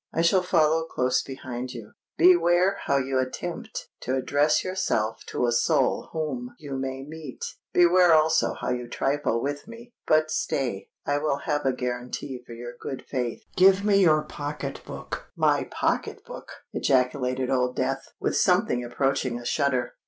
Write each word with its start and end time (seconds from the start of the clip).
"I 0.11 0.23
shall 0.23 0.41
follow 0.41 0.85
close 0.85 1.21
behind 1.21 1.73
you:—beware 1.73 2.79
how 2.85 2.97
you 2.97 3.19
attempt 3.19 3.87
to 3.99 4.15
address 4.15 4.63
yourself 4.63 5.21
to 5.27 5.45
a 5.45 5.51
soul 5.51 6.09
whom 6.11 6.55
you 6.57 6.75
may 6.75 7.03
meet—beware 7.03 8.11
also 8.11 8.55
how 8.55 8.71
you 8.71 8.87
trifle 8.89 9.39
with 9.43 9.67
me. 9.67 9.93
But 10.07 10.31
stay—I 10.31 11.19
will 11.19 11.41
have 11.45 11.67
a 11.67 11.71
guarantee 11.71 12.41
for 12.47 12.53
your 12.53 12.73
good 12.79 13.05
faith. 13.09 13.43
Give 13.55 13.85
me 13.85 13.97
your 13.97 14.23
pocket 14.23 14.81
book!" 14.87 15.27
"My 15.35 15.65
pocket 15.65 16.25
book!" 16.25 16.51
ejaculated 16.73 17.51
Old 17.51 17.75
Death, 17.75 18.07
with 18.19 18.35
something 18.35 18.83
approaching 18.83 19.37
a 19.37 19.45
shudder. 19.45 19.93